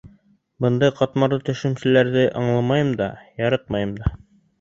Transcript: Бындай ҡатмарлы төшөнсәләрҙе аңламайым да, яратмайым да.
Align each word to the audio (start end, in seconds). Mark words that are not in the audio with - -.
Бындай 0.63 0.93
ҡатмарлы 0.99 1.37
төшөнсәләрҙе 1.49 2.23
аңламайым 2.39 2.89
да, 3.03 3.11
яратмайым 3.43 3.93
да. 4.01 4.11